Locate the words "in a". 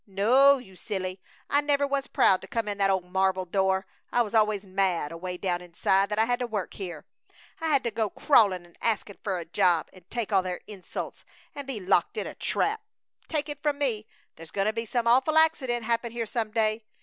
12.17-12.33